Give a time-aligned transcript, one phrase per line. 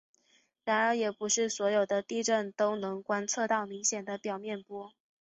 [0.65, 4.93] 然而也不是所有地震都能观测到明显的表面波。